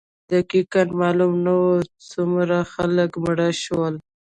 [0.33, 1.71] دقیقا معلوم نه وو
[2.11, 3.93] څومره خلک مړه شول.